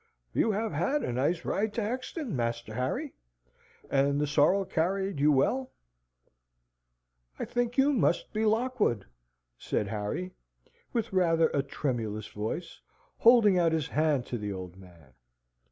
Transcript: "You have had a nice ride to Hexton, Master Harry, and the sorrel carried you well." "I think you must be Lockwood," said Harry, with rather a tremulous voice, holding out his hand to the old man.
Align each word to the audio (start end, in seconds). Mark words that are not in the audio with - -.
"You 0.33 0.49
have 0.49 0.71
had 0.73 1.03
a 1.03 1.13
nice 1.13 1.45
ride 1.45 1.75
to 1.75 1.83
Hexton, 1.83 2.35
Master 2.35 2.73
Harry, 2.73 3.13
and 3.87 4.19
the 4.19 4.25
sorrel 4.25 4.65
carried 4.65 5.19
you 5.19 5.31
well." 5.31 5.69
"I 7.37 7.45
think 7.45 7.77
you 7.77 7.93
must 7.93 8.33
be 8.33 8.43
Lockwood," 8.43 9.05
said 9.59 9.89
Harry, 9.89 10.31
with 10.91 11.13
rather 11.13 11.49
a 11.49 11.61
tremulous 11.61 12.29
voice, 12.29 12.81
holding 13.19 13.59
out 13.59 13.73
his 13.73 13.89
hand 13.89 14.25
to 14.25 14.39
the 14.39 14.51
old 14.51 14.75
man. 14.75 15.13